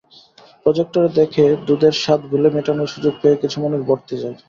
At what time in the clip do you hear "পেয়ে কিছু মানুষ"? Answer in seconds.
3.21-3.79